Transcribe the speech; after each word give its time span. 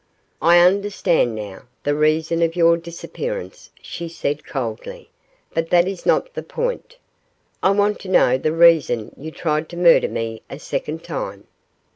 'I 0.41 0.59
understand, 0.61 1.35
now, 1.35 1.65
the 1.83 1.93
reason 1.93 2.41
of 2.41 2.55
your 2.55 2.75
disappearance,' 2.75 3.69
she 3.83 4.09
said, 4.09 4.43
coldly; 4.43 5.11
'but 5.53 5.69
that 5.69 5.87
is 5.87 6.07
not 6.07 6.33
the 6.33 6.41
point. 6.41 6.97
I 7.61 7.69
want 7.69 7.99
to 7.99 8.09
know 8.09 8.35
the 8.39 8.51
reason 8.51 9.13
you 9.15 9.29
tried 9.29 9.69
to 9.69 9.77
murder 9.77 10.07
me 10.09 10.41
a 10.49 10.57
second 10.57 11.03
time. 11.03 11.43